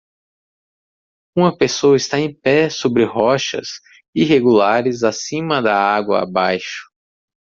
[1.37, 3.67] Uma pessoa está em pé sobre rochas
[4.15, 6.89] irregulares acima da água abaixo.